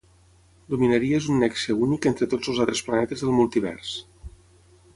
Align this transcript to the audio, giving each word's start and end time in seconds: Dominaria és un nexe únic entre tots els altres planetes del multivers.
Dominaria 0.73 1.19
és 1.23 1.27
un 1.33 1.37
nexe 1.43 1.75
únic 1.87 2.07
entre 2.11 2.29
tots 2.33 2.51
els 2.53 2.63
altres 2.65 2.81
planetes 2.89 3.25
del 3.27 3.37
multivers. 3.41 3.93